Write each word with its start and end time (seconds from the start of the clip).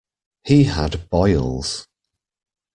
He 0.43 0.63
had 0.63 1.11
boils. 1.11 1.85